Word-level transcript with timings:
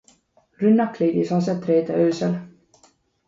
Rünnak 0.61 0.95
leidis 1.01 1.31
aset 1.37 1.65
reede 1.71 1.93
öösel. 2.05 2.33